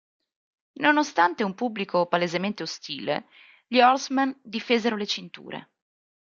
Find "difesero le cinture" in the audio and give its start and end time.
4.41-5.69